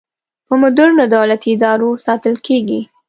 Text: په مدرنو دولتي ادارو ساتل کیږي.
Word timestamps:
په 0.47 0.53
مدرنو 0.61 1.03
دولتي 1.15 1.49
ادارو 1.55 1.89
ساتل 2.05 2.35
کیږي. 2.47 2.81